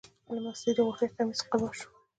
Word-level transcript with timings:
له 0.33 0.39
مستۍ 0.43 0.71
د 0.75 0.79
غوټۍ 0.85 1.07
قمیص 1.15 1.39
قبا 1.49 1.69
شو. 1.77 1.89